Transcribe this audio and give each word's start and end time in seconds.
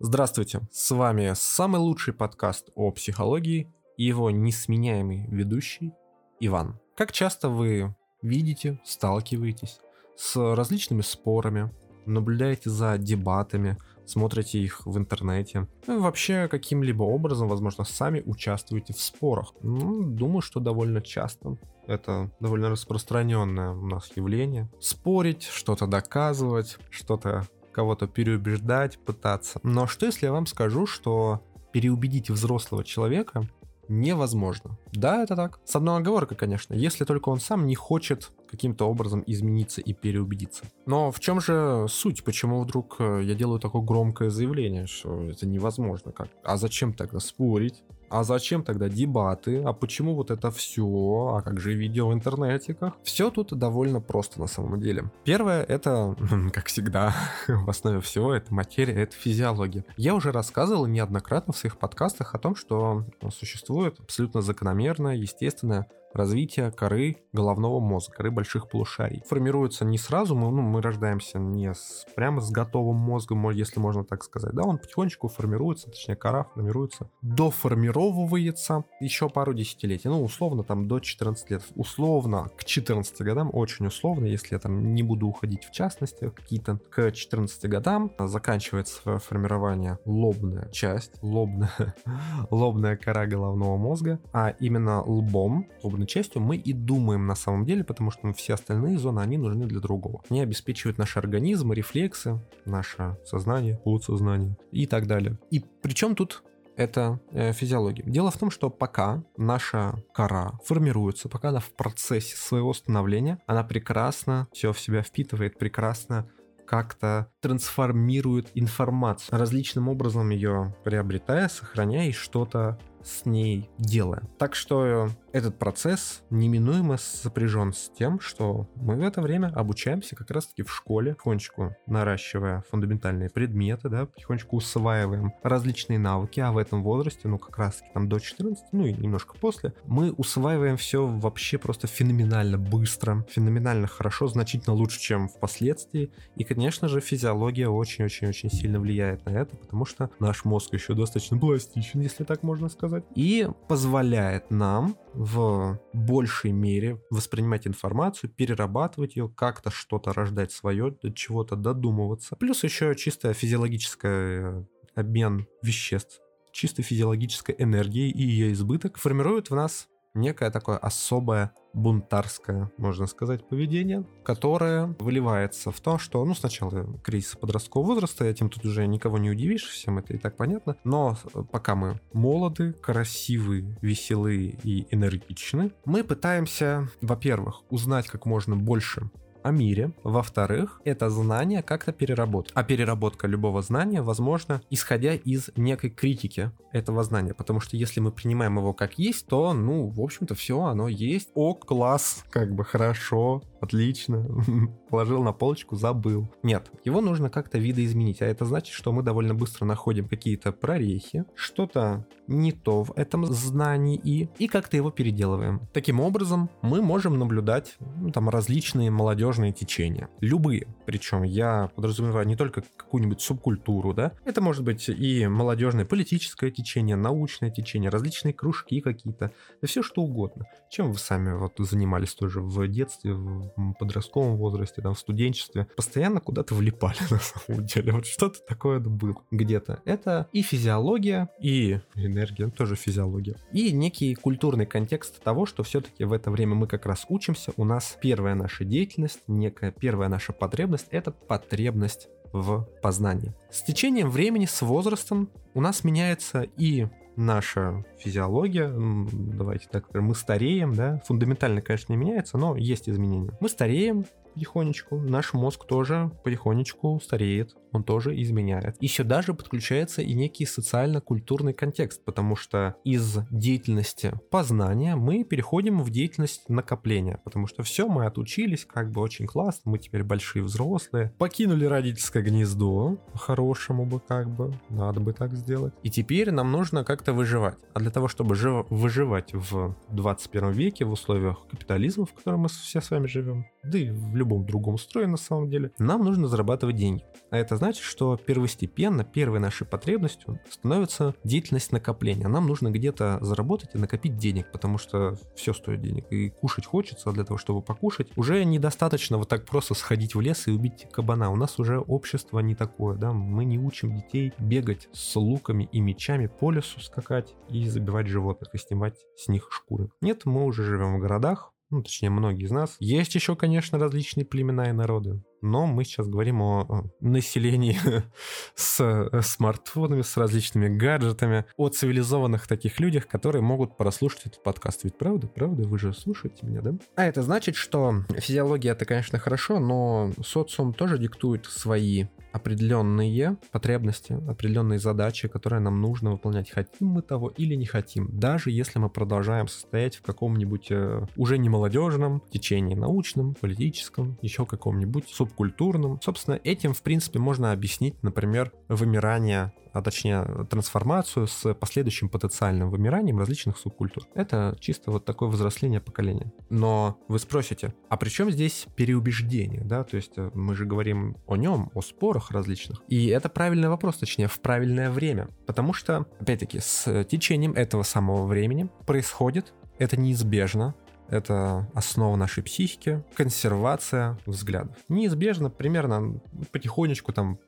Здравствуйте, 0.00 0.60
с 0.70 0.92
вами 0.92 1.32
самый 1.34 1.80
лучший 1.80 2.14
подкаст 2.14 2.70
о 2.76 2.92
психологии 2.92 3.68
и 3.96 4.04
его 4.04 4.30
несменяемый 4.30 5.26
ведущий 5.26 5.92
Иван. 6.38 6.78
Как 6.96 7.10
часто 7.10 7.48
вы 7.48 7.96
видите, 8.22 8.80
сталкиваетесь 8.84 9.80
с 10.16 10.36
различными 10.54 11.00
спорами, 11.00 11.74
наблюдаете 12.06 12.70
за 12.70 12.96
дебатами, 12.96 13.76
смотрите 14.06 14.60
их 14.60 14.86
в 14.86 14.96
интернете, 14.96 15.66
ну 15.88 16.00
вообще 16.00 16.46
каким-либо 16.46 17.02
образом, 17.02 17.48
возможно, 17.48 17.82
сами 17.82 18.22
участвуете 18.24 18.92
в 18.92 19.00
спорах. 19.00 19.52
Ну, 19.62 20.04
думаю, 20.04 20.42
что 20.42 20.60
довольно 20.60 21.02
часто. 21.02 21.58
Это 21.88 22.30
довольно 22.38 22.70
распространенное 22.70 23.72
у 23.72 23.86
нас 23.86 24.12
явление. 24.14 24.70
Спорить, 24.78 25.42
что-то 25.42 25.88
доказывать, 25.88 26.78
что-то 26.88 27.48
кого-то 27.72 28.06
переубеждать, 28.06 28.98
пытаться. 28.98 29.60
Но 29.62 29.86
что 29.86 30.06
если 30.06 30.26
я 30.26 30.32
вам 30.32 30.46
скажу, 30.46 30.86
что 30.86 31.42
переубедить 31.72 32.30
взрослого 32.30 32.84
человека 32.84 33.48
невозможно. 33.88 34.78
Да, 34.92 35.22
это 35.22 35.34
так. 35.34 35.60
С 35.64 35.74
одной 35.76 35.98
оговоркой, 35.98 36.36
конечно, 36.36 36.74
если 36.74 37.04
только 37.04 37.30
он 37.30 37.40
сам 37.40 37.66
не 37.66 37.74
хочет 37.74 38.30
каким-то 38.50 38.86
образом 38.86 39.22
измениться 39.26 39.80
и 39.80 39.92
переубедиться. 39.92 40.64
Но 40.86 41.10
в 41.10 41.20
чем 41.20 41.40
же 41.40 41.86
суть? 41.88 42.24
Почему 42.24 42.62
вдруг 42.62 42.96
э, 42.98 43.22
я 43.24 43.34
делаю 43.34 43.60
такое 43.60 43.82
громкое 43.82 44.30
заявление, 44.30 44.86
что 44.86 45.24
это 45.24 45.46
невозможно? 45.46 46.12
Как? 46.12 46.28
А 46.44 46.56
зачем 46.56 46.92
тогда 46.92 47.18
спорить? 47.18 47.82
А 48.10 48.24
зачем 48.24 48.62
тогда 48.62 48.88
дебаты? 48.88 49.62
А 49.62 49.72
почему 49.72 50.14
вот 50.14 50.30
это 50.30 50.50
все? 50.50 51.34
А 51.36 51.42
как 51.42 51.60
же 51.60 51.74
видео 51.74 52.08
в 52.08 52.14
интернетиках? 52.14 52.94
Все 53.02 53.30
тут 53.30 53.56
довольно 53.56 54.00
просто 54.00 54.40
на 54.40 54.46
самом 54.46 54.80
деле. 54.80 55.10
Первое 55.24 55.62
это, 55.62 56.16
как 56.52 56.66
всегда, 56.66 57.14
в 57.48 57.68
основе 57.68 58.00
всего 58.00 58.32
это 58.32 58.52
материя, 58.52 59.02
это 59.02 59.14
физиология. 59.14 59.84
Я 59.96 60.14
уже 60.14 60.32
рассказывал 60.32 60.86
неоднократно 60.86 61.52
в 61.52 61.56
своих 61.56 61.78
подкастах 61.78 62.34
о 62.34 62.38
том, 62.38 62.54
что 62.54 63.04
существует 63.30 64.00
абсолютно 64.00 64.40
закономерное, 64.40 65.16
естественное 65.16 65.86
развитие 66.12 66.70
коры 66.70 67.16
головного 67.32 67.80
мозга, 67.80 68.14
коры 68.14 68.30
больших 68.30 68.68
полушарий. 68.68 69.22
Формируется 69.26 69.84
не 69.84 69.98
сразу, 69.98 70.34
мы, 70.34 70.50
ну, 70.50 70.62
мы 70.62 70.82
рождаемся 70.82 71.38
не 71.38 71.72
с, 71.72 72.06
прямо 72.14 72.40
с 72.40 72.50
готовым 72.50 72.96
мозгом, 72.96 73.50
если 73.50 73.80
можно 73.80 74.04
так 74.04 74.24
сказать. 74.24 74.52
Да, 74.52 74.62
он 74.62 74.78
потихонечку 74.78 75.28
формируется, 75.28 75.90
точнее 75.90 76.16
кора 76.16 76.44
формируется, 76.44 77.10
доформировывается 77.22 78.84
еще 79.00 79.28
пару 79.28 79.54
десятилетий. 79.54 80.08
Ну, 80.08 80.22
условно, 80.22 80.64
там 80.64 80.88
до 80.88 81.00
14 81.00 81.50
лет. 81.50 81.62
Условно, 81.74 82.50
к 82.56 82.64
14 82.64 83.20
годам, 83.22 83.50
очень 83.52 83.86
условно, 83.86 84.26
если 84.26 84.54
я 84.54 84.58
там 84.58 84.94
не 84.94 85.02
буду 85.02 85.26
уходить 85.26 85.64
в 85.64 85.70
частности, 85.70 86.30
какие-то 86.30 86.78
к 86.90 87.12
14 87.12 87.68
годам 87.68 88.12
заканчивается 88.18 89.18
формирование 89.18 89.98
лобная 90.04 90.68
часть, 90.70 91.12
лобная, 91.22 91.94
лобная 92.50 92.96
кора 92.96 93.26
головного 93.26 93.76
мозга, 93.76 94.18
а 94.32 94.50
именно 94.60 95.02
лбом, 95.02 95.68
лобная 95.82 95.97
лобной 95.98 96.06
частью 96.06 96.40
мы 96.40 96.56
и 96.56 96.72
думаем 96.72 97.26
на 97.26 97.34
самом 97.34 97.64
деле, 97.64 97.82
потому 97.82 98.10
что 98.10 98.32
все 98.32 98.54
остальные 98.54 98.98
зоны, 98.98 99.20
они 99.20 99.36
нужны 99.36 99.66
для 99.66 99.80
другого. 99.80 100.22
Они 100.30 100.40
обеспечивают 100.40 100.98
наш 100.98 101.16
организм, 101.16 101.72
рефлексы, 101.72 102.40
наше 102.64 103.16
сознание, 103.24 103.78
подсознание 103.84 104.56
и 104.70 104.86
так 104.86 105.06
далее. 105.06 105.38
И 105.50 105.64
причем 105.82 106.14
тут 106.14 106.44
это 106.76 107.18
э, 107.32 107.52
физиология. 107.52 108.04
Дело 108.06 108.30
в 108.30 108.36
том, 108.36 108.52
что 108.52 108.70
пока 108.70 109.24
наша 109.36 109.94
кора 110.14 110.52
формируется, 110.64 111.28
пока 111.28 111.48
она 111.48 111.58
в 111.58 111.72
процессе 111.72 112.36
своего 112.36 112.72
становления, 112.72 113.38
она 113.46 113.64
прекрасно 113.64 114.46
все 114.52 114.72
в 114.72 114.78
себя 114.78 115.02
впитывает, 115.02 115.58
прекрасно 115.58 116.28
как-то 116.68 117.30
трансформирует 117.40 118.50
информацию, 118.54 119.36
различным 119.36 119.88
образом 119.88 120.28
ее 120.30 120.76
приобретая, 120.84 121.48
сохраняя 121.48 122.08
и 122.08 122.12
что-то 122.12 122.78
с 123.02 123.24
ней 123.24 123.70
делая. 123.78 124.22
Так 124.38 124.54
что 124.54 125.08
этот 125.32 125.58
процесс 125.58 126.22
неминуемо 126.30 126.96
сопряжен 126.96 127.72
с 127.72 127.90
тем, 127.90 128.20
что 128.20 128.68
мы 128.76 128.96
в 128.96 129.02
это 129.02 129.20
время 129.20 129.52
обучаемся 129.54 130.16
как 130.16 130.30
раз-таки 130.30 130.62
в 130.62 130.74
школе, 130.74 131.12
потихонечку 131.12 131.76
наращивая 131.86 132.64
фундаментальные 132.70 133.30
предметы, 133.30 133.88
да, 133.88 134.06
потихонечку 134.06 134.56
усваиваем 134.56 135.32
различные 135.42 135.98
навыки, 135.98 136.40
а 136.40 136.52
в 136.52 136.58
этом 136.58 136.82
возрасте, 136.82 137.28
ну 137.28 137.38
как 137.38 137.58
раз-таки 137.58 137.90
там 137.92 138.08
до 138.08 138.18
14, 138.18 138.64
ну 138.72 138.86
и 138.86 138.92
немножко 138.92 139.36
после, 139.38 139.74
мы 139.84 140.12
усваиваем 140.12 140.76
все 140.76 141.06
вообще 141.06 141.58
просто 141.58 141.86
феноменально 141.86 142.58
быстро, 142.58 143.26
феноменально 143.30 143.86
хорошо, 143.86 144.28
значительно 144.28 144.74
лучше, 144.74 145.00
чем 145.00 145.28
впоследствии. 145.28 146.10
И, 146.36 146.44
конечно 146.44 146.88
же, 146.88 147.00
физиология 147.00 147.68
очень-очень-очень 147.68 148.50
сильно 148.50 148.80
влияет 148.80 149.24
на 149.26 149.30
это, 149.30 149.56
потому 149.56 149.84
что 149.84 150.10
наш 150.20 150.44
мозг 150.44 150.72
еще 150.72 150.94
достаточно 150.94 151.38
пластичен, 151.38 152.00
если 152.00 152.24
так 152.24 152.42
можно 152.42 152.68
сказать, 152.68 153.04
и 153.14 153.48
позволяет 153.68 154.50
нам 154.50 154.96
в 155.18 155.80
большей 155.92 156.52
мере 156.52 157.02
воспринимать 157.10 157.66
информацию, 157.66 158.30
перерабатывать 158.30 159.16
ее, 159.16 159.28
как-то 159.28 159.68
что-то 159.68 160.12
рождать 160.12 160.52
свое, 160.52 160.92
до 160.92 161.12
чего-то 161.12 161.56
додумываться. 161.56 162.36
Плюс 162.36 162.62
еще 162.62 162.94
чисто 162.94 163.34
физиологический 163.34 164.08
э, 164.08 164.64
обмен 164.94 165.48
веществ, 165.60 166.20
чисто 166.52 166.82
физиологической 166.82 167.56
энергии 167.58 168.08
и 168.08 168.22
ее 168.22 168.52
избыток 168.52 168.96
формирует 168.96 169.50
в 169.50 169.56
нас 169.56 169.88
некое 170.14 170.50
такое 170.50 170.76
особое 170.76 171.52
бунтарское, 171.74 172.70
можно 172.76 173.06
сказать, 173.06 173.48
поведение, 173.48 174.04
которое 174.24 174.96
выливается 174.98 175.70
в 175.70 175.80
то, 175.80 175.98
что, 175.98 176.24
ну, 176.24 176.34
сначала 176.34 176.86
кризис 177.02 177.36
подросткового 177.36 177.94
возраста, 177.94 178.24
этим 178.24 178.50
тут 178.50 178.64
уже 178.64 178.86
никого 178.86 179.18
не 179.18 179.30
удивишь, 179.30 179.68
всем 179.68 179.98
это 179.98 180.14
и 180.14 180.18
так 180.18 180.36
понятно, 180.36 180.76
но 180.84 181.16
пока 181.52 181.74
мы 181.74 182.00
молоды, 182.12 182.72
красивы, 182.72 183.76
веселые 183.80 184.58
и 184.62 184.86
энергичны, 184.90 185.72
мы 185.84 186.02
пытаемся, 186.04 186.88
во-первых, 187.00 187.62
узнать 187.70 188.08
как 188.08 188.26
можно 188.26 188.56
больше 188.56 189.10
о 189.42 189.50
мире. 189.50 189.92
Во-вторых, 190.02 190.80
это 190.84 191.10
знание 191.10 191.62
как-то 191.62 191.92
переработать. 191.92 192.52
А 192.54 192.62
переработка 192.62 193.26
любого 193.26 193.62
знания 193.62 194.02
возможна, 194.02 194.62
исходя 194.70 195.14
из 195.14 195.50
некой 195.56 195.90
критики 195.90 196.50
этого 196.72 197.02
знания. 197.04 197.34
Потому 197.34 197.60
что 197.60 197.76
если 197.76 198.00
мы 198.00 198.12
принимаем 198.12 198.58
его 198.58 198.72
как 198.72 198.98
есть, 198.98 199.26
то, 199.26 199.52
ну, 199.52 199.88
в 199.88 200.00
общем-то, 200.00 200.34
все, 200.34 200.60
оно 200.62 200.88
есть. 200.88 201.30
О, 201.34 201.54
класс, 201.54 202.24
как 202.30 202.54
бы 202.54 202.64
хорошо, 202.64 203.42
отлично. 203.60 204.26
Положил 204.90 205.22
на 205.22 205.32
полочку, 205.32 205.76
забыл. 205.76 206.28
Нет, 206.42 206.70
его 206.84 207.00
нужно 207.00 207.30
как-то 207.30 207.58
видоизменить. 207.58 208.22
А 208.22 208.26
это 208.26 208.44
значит, 208.44 208.74
что 208.74 208.92
мы 208.92 209.02
довольно 209.02 209.34
быстро 209.34 209.64
находим 209.64 210.08
какие-то 210.08 210.52
прорехи, 210.52 211.24
что-то 211.34 212.06
не 212.26 212.52
то 212.52 212.84
в 212.84 212.92
этом 212.96 213.26
знании 213.26 214.00
и, 214.02 214.28
и 214.38 214.48
как-то 214.48 214.76
его 214.76 214.90
переделываем. 214.90 215.60
Таким 215.72 216.00
образом, 216.00 216.50
мы 216.62 216.82
можем 216.82 217.18
наблюдать 217.18 217.76
ну, 217.96 218.10
там 218.10 218.28
различные 218.28 218.90
молодежные 218.90 219.52
течения. 219.52 220.08
Любые. 220.20 220.66
Причем 220.86 221.22
я 221.22 221.70
подразумеваю 221.74 222.26
не 222.26 222.36
только 222.36 222.62
какую-нибудь 222.76 223.20
субкультуру, 223.20 223.94
да. 223.94 224.12
Это 224.24 224.40
может 224.40 224.64
быть 224.64 224.88
и 224.88 225.26
молодежное 225.26 225.84
политическое 225.84 226.50
течение, 226.50 226.96
научное 226.96 227.50
течение, 227.50 227.90
различные 227.90 228.34
кружки 228.34 228.80
какие-то, 228.80 229.32
да 229.60 229.68
все 229.68 229.82
что 229.82 230.02
угодно. 230.02 230.46
Чем 230.70 230.92
вы 230.92 230.98
сами 230.98 231.32
вот 231.32 231.54
занимались 231.58 232.14
тоже 232.14 232.40
в 232.40 232.66
детстве, 232.68 233.14
в 233.14 233.47
подростковом 233.78 234.36
возрасте, 234.36 234.82
там, 234.82 234.94
в 234.94 234.98
студенчестве, 234.98 235.66
постоянно 235.76 236.20
куда-то 236.20 236.54
влипали 236.54 236.98
на 237.10 237.18
самом 237.18 237.66
деле. 237.66 237.92
Вот 237.92 238.06
что-то 238.06 238.38
такое 238.46 238.80
было 238.80 239.16
где-то. 239.30 239.80
Это 239.84 240.28
и 240.32 240.42
физиология, 240.42 241.28
и 241.40 241.80
энергия, 241.94 242.46
ну, 242.46 242.50
тоже 242.50 242.76
физиология. 242.76 243.36
И 243.52 243.72
некий 243.72 244.14
культурный 244.14 244.66
контекст 244.66 245.22
того, 245.22 245.46
что 245.46 245.62
все-таки 245.62 246.04
в 246.04 246.12
это 246.12 246.30
время 246.30 246.54
мы 246.54 246.66
как 246.66 246.86
раз 246.86 247.06
учимся. 247.08 247.52
У 247.56 247.64
нас 247.64 247.96
первая 248.00 248.34
наша 248.34 248.64
деятельность, 248.64 249.20
некая 249.26 249.72
первая 249.72 250.08
наша 250.08 250.32
потребность, 250.32 250.86
это 250.90 251.10
потребность 251.10 252.08
в 252.32 252.68
познании. 252.82 253.34
С 253.50 253.62
течением 253.62 254.10
времени, 254.10 254.46
с 254.46 254.62
возрастом 254.62 255.30
у 255.54 255.60
нас 255.60 255.84
меняется 255.84 256.46
и 256.56 256.86
наша 257.18 257.84
физиология, 257.98 258.72
давайте 259.12 259.68
так 259.68 259.92
мы 259.92 260.14
стареем, 260.14 260.74
да, 260.74 261.02
фундаментально, 261.04 261.60
конечно, 261.60 261.92
не 261.92 261.98
меняется, 261.98 262.38
но 262.38 262.56
есть 262.56 262.88
изменения. 262.88 263.32
Мы 263.40 263.48
стареем, 263.48 264.06
потихонечку. 264.38 264.98
Наш 264.98 265.32
мозг 265.32 265.66
тоже 265.66 266.12
потихонечку 266.22 267.00
стареет, 267.02 267.56
он 267.72 267.82
тоже 267.82 268.20
изменяет. 268.22 268.76
И 268.80 268.86
сюда 268.86 269.20
же 269.20 269.34
подключается 269.34 270.00
и 270.00 270.14
некий 270.14 270.46
социально-культурный 270.46 271.52
контекст, 271.52 272.04
потому 272.04 272.36
что 272.36 272.76
из 272.84 273.18
деятельности 273.30 274.12
познания 274.30 274.94
мы 274.94 275.24
переходим 275.24 275.82
в 275.82 275.90
деятельность 275.90 276.48
накопления, 276.48 277.20
потому 277.24 277.46
что 277.48 277.62
все, 277.64 277.88
мы 277.88 278.06
отучились, 278.06 278.64
как 278.64 278.92
бы 278.92 279.00
очень 279.00 279.26
классно, 279.26 279.72
мы 279.72 279.78
теперь 279.78 280.04
большие 280.04 280.42
взрослые, 280.42 281.12
покинули 281.18 281.64
родительское 281.64 282.22
гнездо, 282.22 282.96
по-хорошему 283.12 283.86
бы 283.86 284.00
как 284.00 284.30
бы, 284.30 284.54
надо 284.70 285.00
бы 285.00 285.12
так 285.12 285.34
сделать. 285.34 285.74
И 285.82 285.90
теперь 285.90 286.30
нам 286.30 286.52
нужно 286.52 286.84
как-то 286.84 287.12
выживать. 287.12 287.58
А 287.74 287.80
для 287.80 287.90
того, 287.90 288.06
чтобы 288.06 288.36
жив- 288.36 288.66
выживать 288.70 289.34
в 289.34 289.74
21 289.90 290.52
веке 290.52 290.84
в 290.84 290.92
условиях 290.92 291.46
капитализма, 291.50 292.06
в 292.06 292.12
котором 292.12 292.40
мы 292.40 292.48
все 292.48 292.80
с 292.80 292.90
вами 292.90 293.06
живем, 293.08 293.46
да 293.64 293.78
и 293.78 293.90
в 293.90 294.14
любом 294.14 294.27
другом 294.28 294.78
строе 294.78 295.06
на 295.06 295.16
самом 295.16 295.48
деле, 295.50 295.72
нам 295.78 296.04
нужно 296.04 296.28
зарабатывать 296.28 296.76
деньги. 296.76 297.04
А 297.30 297.36
это 297.36 297.56
значит, 297.56 297.82
что 297.82 298.16
первостепенно, 298.16 299.04
первой 299.04 299.40
нашей 299.40 299.66
потребностью 299.66 300.40
становится 300.50 301.14
деятельность 301.24 301.72
накопления. 301.72 302.28
Нам 302.28 302.46
нужно 302.46 302.70
где-то 302.70 303.18
заработать 303.20 303.70
и 303.74 303.78
накопить 303.78 304.16
денег, 304.16 304.50
потому 304.52 304.78
что 304.78 305.16
все 305.34 305.52
стоит 305.52 305.80
денег. 305.80 306.06
И 306.10 306.30
кушать 306.30 306.66
хочется, 306.66 307.10
а 307.10 307.12
для 307.12 307.24
того, 307.24 307.38
чтобы 307.38 307.62
покушать, 307.62 308.08
уже 308.16 308.44
недостаточно 308.44 309.18
вот 309.18 309.28
так 309.28 309.44
просто 309.44 309.74
сходить 309.74 310.14
в 310.14 310.20
лес 310.20 310.46
и 310.46 310.50
убить 310.50 310.86
кабана. 310.90 311.30
У 311.30 311.36
нас 311.36 311.58
уже 311.58 311.78
общество 311.78 312.40
не 312.40 312.54
такое, 312.54 312.96
да, 312.96 313.12
мы 313.12 313.44
не 313.44 313.58
учим 313.58 313.94
детей 313.94 314.32
бегать 314.38 314.88
с 314.92 315.16
луками 315.16 315.68
и 315.72 315.80
мечами 315.80 316.26
по 316.26 316.50
лесу 316.50 316.80
скакать 316.80 317.34
и 317.48 317.68
забивать 317.68 318.06
животных 318.06 318.50
и 318.54 318.58
снимать 318.58 318.96
с 319.16 319.28
них 319.28 319.48
шкуры. 319.50 319.90
Нет, 320.00 320.24
мы 320.24 320.44
уже 320.44 320.64
живем 320.64 320.96
в 320.96 321.00
городах, 321.00 321.52
ну, 321.70 321.82
точнее, 321.82 322.10
многие 322.10 322.44
из 322.44 322.50
нас. 322.50 322.76
Есть 322.80 323.14
еще, 323.14 323.36
конечно, 323.36 323.78
различные 323.78 324.24
племена 324.24 324.70
и 324.70 324.72
народы, 324.72 325.22
но 325.42 325.66
мы 325.66 325.84
сейчас 325.84 326.08
говорим 326.08 326.42
о 326.42 326.84
населении 327.00 327.78
с 328.54 328.80
э, 328.80 329.22
смартфонами, 329.22 330.02
с 330.02 330.16
различными 330.16 330.68
гаджетами, 330.68 331.44
о 331.56 331.68
цивилизованных 331.68 332.46
таких 332.46 332.80
людях, 332.80 333.06
которые 333.06 333.42
могут 333.42 333.76
прослушать 333.76 334.26
этот 334.26 334.42
подкаст. 334.42 334.84
Ведь 334.84 334.96
правда, 334.96 335.26
правда, 335.26 335.62
вы 335.64 335.78
же 335.78 335.92
слушаете 335.92 336.46
меня, 336.46 336.60
да? 336.60 336.74
А 336.96 337.04
это 337.04 337.22
значит, 337.22 337.56
что 337.56 338.04
физиология 338.18 338.72
это, 338.72 338.84
конечно, 338.84 339.18
хорошо, 339.18 339.58
но 339.58 340.12
социум 340.22 340.74
тоже 340.74 340.98
диктует 340.98 341.46
свои 341.46 342.06
определенные 342.32 343.36
потребности, 343.50 344.12
определенные 344.28 344.78
задачи, 344.78 345.28
которые 345.28 345.60
нам 345.60 345.80
нужно 345.80 346.12
выполнять, 346.12 346.50
хотим 346.50 346.88
мы 346.88 347.02
того 347.02 347.28
или 347.28 347.54
не 347.54 347.66
хотим, 347.66 348.08
даже 348.12 348.50
если 348.50 348.78
мы 348.78 348.90
продолжаем 348.90 349.48
состоять 349.48 349.96
в 349.96 350.02
каком-нибудь 350.02 350.68
э, 350.70 351.06
уже 351.16 351.38
не 351.38 351.48
молодежном 351.48 352.22
течении 352.30 352.74
научном, 352.74 353.34
политическом, 353.34 354.18
еще 354.22 354.46
каком-нибудь 354.46 355.08
субкультурном. 355.28 356.00
Собственно, 356.02 356.40
этим, 356.44 356.74
в 356.74 356.82
принципе, 356.82 357.18
можно 357.18 357.52
объяснить, 357.52 358.02
например, 358.02 358.52
вымирание 358.68 359.52
а 359.72 359.82
точнее 359.82 360.46
трансформацию 360.50 361.26
с 361.26 361.54
последующим 361.54 362.08
потенциальным 362.08 362.70
вымиранием 362.70 363.18
различных 363.18 363.58
субкультур. 363.58 364.04
Это 364.14 364.56
чисто 364.58 364.90
вот 364.90 365.04
такое 365.04 365.28
взросление 365.28 365.80
поколения. 365.80 366.32
Но 366.50 366.98
вы 367.06 367.18
спросите, 367.18 367.74
а 367.88 367.96
при 367.96 368.08
чем 368.08 368.30
здесь 368.30 368.66
переубеждение, 368.74 369.62
да, 369.62 369.84
то 369.84 369.96
есть 369.96 370.12
э, 370.16 370.30
мы 370.34 370.54
же 370.54 370.64
говорим 370.64 371.16
о 371.26 371.36
нем, 371.36 371.70
о 371.74 371.82
спорах 371.82 372.30
различных. 372.30 372.82
И 372.88 373.06
это 373.06 373.28
правильный 373.28 373.68
вопрос, 373.68 373.98
точнее, 373.98 374.26
в 374.26 374.40
правильное 374.40 374.90
время. 374.90 375.28
Потому 375.46 375.72
что, 375.72 376.06
опять-таки, 376.18 376.58
с 376.60 377.04
течением 377.04 377.52
этого 377.52 377.82
самого 377.82 378.26
времени 378.26 378.68
происходит 378.86 379.52
это 379.78 379.96
неизбежно 379.96 380.74
это 381.08 381.68
основа 381.74 382.16
нашей 382.16 382.42
психики, 382.42 383.02
консервация 383.14 384.18
взглядов. 384.26 384.76
Неизбежно, 384.88 385.50
примерно 385.50 386.20
потихонечку 386.52 387.12
там 387.12 387.38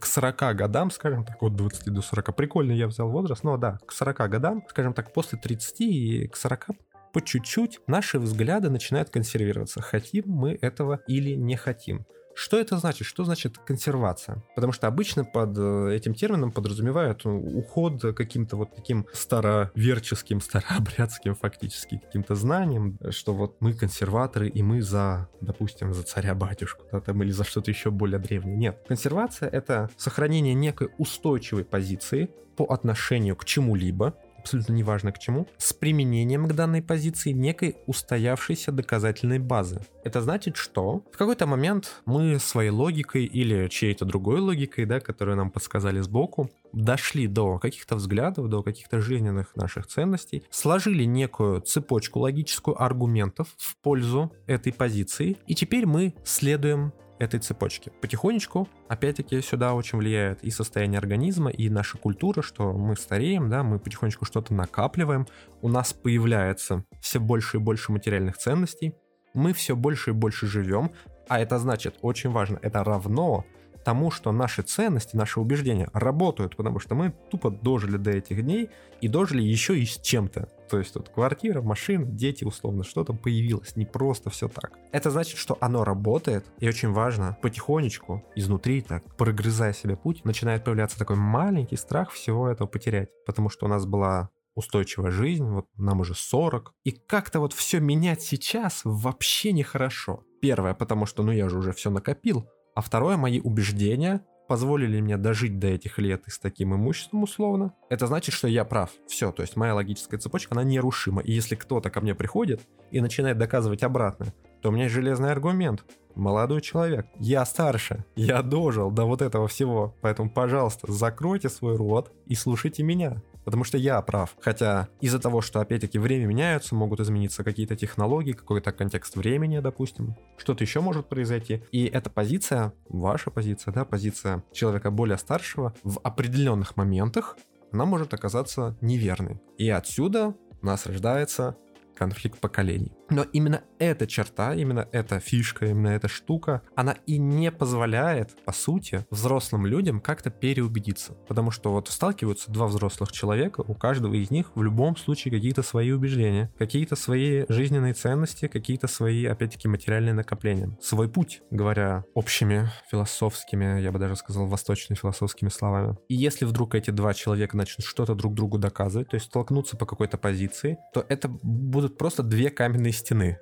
к 0.00 0.04
40 0.04 0.56
годам, 0.56 0.90
скажем 0.90 1.24
так, 1.24 1.42
от 1.42 1.54
20 1.56 1.92
до 1.92 2.02
40, 2.02 2.34
прикольно 2.36 2.72
я 2.72 2.86
взял 2.86 3.08
возраст, 3.08 3.44
но 3.44 3.56
да, 3.56 3.78
к 3.86 3.92
40 3.92 4.30
годам, 4.30 4.64
скажем 4.68 4.92
так, 4.92 5.12
после 5.12 5.38
30 5.38 5.80
и 5.80 6.28
к 6.28 6.36
40 6.36 6.68
по 7.12 7.22
чуть-чуть 7.22 7.80
наши 7.86 8.18
взгляды 8.18 8.68
начинают 8.68 9.10
консервироваться, 9.10 9.80
хотим 9.80 10.24
мы 10.26 10.58
этого 10.60 11.00
или 11.06 11.34
не 11.34 11.56
хотим. 11.56 12.04
Что 12.36 12.58
это 12.58 12.76
значит? 12.76 13.06
Что 13.06 13.24
значит 13.24 13.56
консервация? 13.56 14.42
Потому 14.54 14.74
что 14.74 14.86
обычно 14.86 15.24
под 15.24 15.56
э, 15.56 15.94
этим 15.94 16.12
термином 16.12 16.52
подразумевают 16.52 17.24
ну, 17.24 17.38
уход 17.38 18.02
каким-то 18.14 18.56
вот 18.58 18.74
таким 18.76 19.06
староверческим, 19.14 20.42
старообрядским 20.42 21.34
фактически 21.34 21.96
каким-то 21.96 22.34
знанием, 22.34 22.98
что 23.10 23.32
вот 23.32 23.56
мы 23.60 23.72
консерваторы 23.72 24.48
и 24.48 24.62
мы 24.62 24.82
за, 24.82 25.30
допустим, 25.40 25.94
за 25.94 26.02
царя-батюшку, 26.02 26.84
да, 26.92 27.00
там, 27.00 27.22
или 27.22 27.30
за 27.30 27.44
что-то 27.44 27.70
еще 27.70 27.90
более 27.90 28.18
древнее. 28.18 28.56
Нет. 28.56 28.84
Консервация— 28.86 29.48
это 29.52 29.88
сохранение 29.96 30.52
некой 30.52 30.90
устойчивой 30.98 31.64
позиции 31.64 32.28
по 32.54 32.64
отношению 32.64 33.36
к 33.36 33.46
чему-либо, 33.46 34.14
абсолютно 34.46 34.74
неважно 34.74 35.10
к 35.10 35.18
чему, 35.18 35.48
с 35.58 35.72
применением 35.72 36.46
к 36.46 36.52
данной 36.52 36.80
позиции 36.80 37.32
некой 37.32 37.76
устоявшейся 37.86 38.70
доказательной 38.70 39.40
базы. 39.40 39.80
Это 40.04 40.20
значит, 40.22 40.56
что 40.56 41.02
в 41.12 41.18
какой-то 41.18 41.46
момент 41.46 42.02
мы 42.04 42.38
своей 42.38 42.70
логикой 42.70 43.24
или 43.24 43.66
чьей-то 43.66 44.04
другой 44.04 44.38
логикой, 44.38 44.84
да, 44.84 45.00
которую 45.00 45.36
нам 45.36 45.50
подсказали 45.50 46.00
сбоку, 46.00 46.48
дошли 46.72 47.26
до 47.26 47.58
каких-то 47.58 47.96
взглядов, 47.96 48.48
до 48.48 48.62
каких-то 48.62 49.00
жизненных 49.00 49.56
наших 49.56 49.88
ценностей, 49.88 50.44
сложили 50.50 51.02
некую 51.02 51.60
цепочку 51.60 52.20
логическую 52.20 52.80
аргументов 52.80 53.48
в 53.56 53.76
пользу 53.78 54.32
этой 54.46 54.72
позиции, 54.72 55.36
и 55.48 55.56
теперь 55.56 55.86
мы 55.86 56.14
следуем 56.24 56.92
этой 57.18 57.40
цепочки. 57.40 57.92
Потихонечку, 58.00 58.68
опять-таки, 58.88 59.40
сюда 59.40 59.74
очень 59.74 59.98
влияет 59.98 60.42
и 60.42 60.50
состояние 60.50 60.98
организма, 60.98 61.50
и 61.50 61.68
наша 61.68 61.98
культура, 61.98 62.42
что 62.42 62.72
мы 62.72 62.96
стареем, 62.96 63.48
да, 63.48 63.62
мы 63.62 63.78
потихонечку 63.78 64.24
что-то 64.24 64.54
накапливаем, 64.54 65.26
у 65.62 65.68
нас 65.68 65.92
появляется 65.92 66.84
все 67.00 67.18
больше 67.18 67.56
и 67.56 67.60
больше 67.60 67.92
материальных 67.92 68.36
ценностей, 68.36 68.94
мы 69.34 69.52
все 69.52 69.76
больше 69.76 70.10
и 70.10 70.14
больше 70.14 70.46
живем, 70.46 70.92
а 71.28 71.40
это 71.40 71.58
значит, 71.58 71.96
очень 72.02 72.30
важно, 72.30 72.58
это 72.62 72.84
равно 72.84 73.44
тому, 73.86 74.10
что 74.10 74.32
наши 74.32 74.62
ценности, 74.62 75.14
наши 75.14 75.38
убеждения 75.38 75.88
работают, 75.92 76.56
потому 76.56 76.80
что 76.80 76.96
мы 76.96 77.14
тупо 77.30 77.50
дожили 77.52 77.96
до 77.98 78.10
этих 78.10 78.42
дней 78.42 78.70
и 79.00 79.06
дожили 79.06 79.40
еще 79.40 79.78
и 79.78 79.86
с 79.86 80.00
чем-то. 80.00 80.48
То 80.68 80.78
есть 80.78 80.92
тут 80.94 81.08
квартира, 81.10 81.62
машина, 81.62 82.04
дети, 82.04 82.42
условно, 82.42 82.82
что-то 82.82 83.12
появилось, 83.12 83.76
не 83.76 83.86
просто 83.86 84.28
все 84.28 84.48
так. 84.48 84.72
Это 84.90 85.12
значит, 85.12 85.38
что 85.38 85.56
оно 85.60 85.84
работает, 85.84 86.46
и 86.58 86.66
очень 86.66 86.90
важно, 86.90 87.38
потихонечку, 87.42 88.24
изнутри 88.34 88.80
так, 88.80 89.04
прогрызая 89.14 89.72
себе 89.72 89.94
путь, 89.94 90.24
начинает 90.24 90.64
появляться 90.64 90.98
такой 90.98 91.14
маленький 91.14 91.76
страх 91.76 92.10
всего 92.10 92.48
этого 92.48 92.66
потерять. 92.66 93.10
Потому 93.24 93.50
что 93.50 93.66
у 93.66 93.68
нас 93.68 93.86
была 93.86 94.30
устойчивая 94.56 95.12
жизнь, 95.12 95.44
вот 95.44 95.68
нам 95.76 96.00
уже 96.00 96.16
40. 96.16 96.74
И 96.82 96.90
как-то 96.90 97.38
вот 97.38 97.52
все 97.52 97.78
менять 97.78 98.22
сейчас 98.22 98.80
вообще 98.82 99.52
нехорошо. 99.52 100.24
Первое, 100.40 100.74
потому 100.74 101.06
что, 101.06 101.22
ну 101.22 101.30
я 101.30 101.48
же 101.48 101.58
уже 101.58 101.72
все 101.72 101.90
накопил. 101.90 102.48
А 102.76 102.82
второе, 102.82 103.16
мои 103.16 103.40
убеждения 103.40 104.20
позволили 104.48 105.00
мне 105.00 105.16
дожить 105.16 105.58
до 105.58 105.68
этих 105.68 105.98
лет 105.98 106.24
и 106.26 106.30
с 106.30 106.38
таким 106.38 106.74
имуществом 106.74 107.22
условно. 107.22 107.72
Это 107.88 108.06
значит, 108.06 108.34
что 108.34 108.48
я 108.48 108.66
прав. 108.66 108.90
Все, 109.08 109.32
то 109.32 109.40
есть 109.40 109.56
моя 109.56 109.74
логическая 109.74 110.20
цепочка, 110.20 110.54
она 110.54 110.62
нерушима. 110.62 111.22
И 111.22 111.32
если 111.32 111.54
кто-то 111.54 111.88
ко 111.88 112.02
мне 112.02 112.14
приходит 112.14 112.60
и 112.90 113.00
начинает 113.00 113.38
доказывать 113.38 113.82
обратное, 113.82 114.34
то 114.60 114.68
у 114.68 114.72
меня 114.72 114.84
есть 114.84 114.94
железный 114.94 115.32
аргумент. 115.32 115.86
Молодой 116.14 116.60
человек, 116.60 117.06
я 117.18 117.46
старше, 117.46 118.04
я 118.14 118.42
дожил 118.42 118.90
до 118.90 119.06
вот 119.06 119.22
этого 119.22 119.48
всего. 119.48 119.96
Поэтому, 120.02 120.28
пожалуйста, 120.28 120.92
закройте 120.92 121.48
свой 121.48 121.76
рот 121.76 122.12
и 122.26 122.34
слушайте 122.34 122.82
меня 122.82 123.22
потому 123.46 123.62
что 123.62 123.78
я 123.78 124.02
прав. 124.02 124.36
Хотя 124.40 124.88
из-за 125.00 125.20
того, 125.20 125.40
что 125.40 125.60
опять-таки 125.60 125.98
время 126.00 126.26
меняется, 126.26 126.74
могут 126.74 126.98
измениться 126.98 127.44
какие-то 127.44 127.76
технологии, 127.76 128.32
какой-то 128.32 128.72
контекст 128.72 129.14
времени, 129.14 129.60
допустим, 129.60 130.16
что-то 130.36 130.64
еще 130.64 130.80
может 130.80 131.08
произойти. 131.08 131.62
И 131.70 131.84
эта 131.86 132.10
позиция, 132.10 132.74
ваша 132.88 133.30
позиция, 133.30 133.72
да, 133.72 133.84
позиция 133.84 134.42
человека 134.52 134.90
более 134.90 135.16
старшего 135.16 135.72
в 135.84 136.00
определенных 136.02 136.76
моментах, 136.76 137.38
она 137.72 137.84
может 137.84 138.12
оказаться 138.12 138.76
неверной. 138.80 139.40
И 139.58 139.70
отсюда 139.70 140.34
у 140.60 140.66
нас 140.66 140.84
рождается 140.86 141.56
конфликт 141.96 142.38
поколений. 142.40 142.92
Но 143.10 143.22
именно 143.22 143.62
эта 143.78 144.06
черта, 144.06 144.54
именно 144.54 144.88
эта 144.92 145.20
фишка, 145.20 145.66
именно 145.66 145.88
эта 145.88 146.08
штука, 146.08 146.62
она 146.74 146.96
и 147.06 147.18
не 147.18 147.52
позволяет, 147.52 148.34
по 148.44 148.52
сути, 148.52 149.06
взрослым 149.10 149.66
людям 149.66 150.00
как-то 150.00 150.30
переубедиться. 150.30 151.12
Потому 151.28 151.50
что 151.50 151.72
вот 151.72 151.88
сталкиваются 151.88 152.50
два 152.50 152.66
взрослых 152.66 153.12
человека, 153.12 153.60
у 153.60 153.74
каждого 153.74 154.14
из 154.14 154.30
них 154.30 154.50
в 154.54 154.62
любом 154.62 154.96
случае 154.96 155.32
какие-то 155.32 155.62
свои 155.62 155.92
убеждения, 155.92 156.52
какие-то 156.58 156.96
свои 156.96 157.44
жизненные 157.48 157.94
ценности, 157.94 158.48
какие-то 158.48 158.88
свои, 158.88 159.24
опять-таки, 159.24 159.68
материальные 159.68 160.14
накопления. 160.14 160.76
Свой 160.80 161.08
путь, 161.08 161.42
говоря 161.50 162.04
общими 162.14 162.70
философскими, 162.90 163.80
я 163.80 163.92
бы 163.92 163.98
даже 163.98 164.16
сказал, 164.16 164.46
восточными 164.46 164.98
философскими 164.98 165.48
словами. 165.48 165.96
И 166.08 166.14
если 166.14 166.44
вдруг 166.44 166.74
эти 166.74 166.90
два 166.90 167.14
человека 167.14 167.56
начнут 167.56 167.86
что-то 167.86 168.14
друг 168.14 168.34
другу 168.34 168.58
доказывать, 168.58 169.08
то 169.08 169.14
есть 169.14 169.26
столкнуться 169.26 169.76
по 169.76 169.86
какой-то 169.86 170.18
позиции, 170.18 170.78
то 170.92 171.04
это 171.08 171.28
будут 171.28 171.85
просто 171.88 172.22
две 172.22 172.50
каменные 172.50 172.92
стены. 172.92 173.38